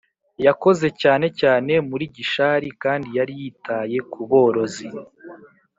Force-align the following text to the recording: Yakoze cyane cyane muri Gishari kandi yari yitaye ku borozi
Yakoze 0.45 0.87
cyane 1.01 1.27
cyane 1.39 1.73
muri 1.89 2.05
Gishari 2.15 2.69
kandi 2.83 3.07
yari 3.17 3.33
yitaye 3.41 3.97
ku 4.11 4.19
borozi 4.29 4.87